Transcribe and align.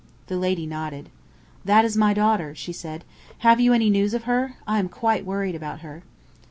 The 0.25 0.35
lady 0.35 0.65
nodded. 0.65 1.09
"That 1.63 1.85
is 1.85 1.95
my 1.95 2.15
daughter," 2.15 2.55
she 2.55 2.73
said. 2.73 3.03
"Have 3.45 3.59
you 3.59 3.71
any 3.71 3.91
news 3.91 4.15
of 4.15 4.23
her? 4.23 4.55
I 4.65 4.79
am 4.79 4.89
quite 4.89 5.27
worried 5.27 5.53
about 5.53 5.81
her." 5.81 6.01